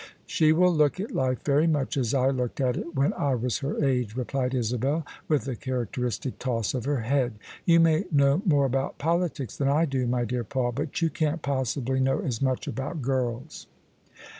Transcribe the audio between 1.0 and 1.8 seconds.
life very